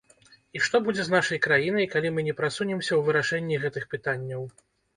[0.59, 4.51] І што будзе з нашай краінай, калі мы не прасунемся ў вырашэнні гэтых пытанняў?